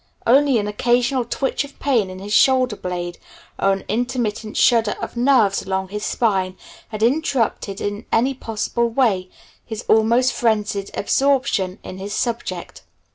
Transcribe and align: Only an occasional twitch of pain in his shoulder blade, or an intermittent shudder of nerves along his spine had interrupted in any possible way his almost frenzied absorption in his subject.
Only 0.25 0.57
an 0.57 0.67
occasional 0.67 1.25
twitch 1.25 1.63
of 1.63 1.77
pain 1.77 2.09
in 2.09 2.17
his 2.17 2.33
shoulder 2.33 2.75
blade, 2.75 3.19
or 3.59 3.71
an 3.71 3.83
intermittent 3.87 4.57
shudder 4.57 4.95
of 4.99 5.15
nerves 5.15 5.61
along 5.61 5.89
his 5.89 6.03
spine 6.03 6.57
had 6.87 7.03
interrupted 7.03 7.79
in 7.79 8.07
any 8.11 8.33
possible 8.33 8.89
way 8.89 9.29
his 9.63 9.85
almost 9.87 10.33
frenzied 10.33 10.89
absorption 10.95 11.77
in 11.83 11.99
his 11.99 12.15
subject. 12.15 12.81